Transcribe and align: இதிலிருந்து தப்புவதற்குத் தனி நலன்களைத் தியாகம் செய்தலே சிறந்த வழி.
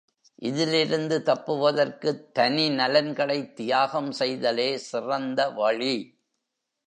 இதிலிருந்து 0.35 1.19
தப்புவதற்குத் 1.25 2.31
தனி 2.31 2.69
நலன்களைத் 2.69 3.55
தியாகம் 3.55 4.11
செய்தலே 4.19 4.75
சிறந்த 4.75 5.49
வழி. 5.49 6.19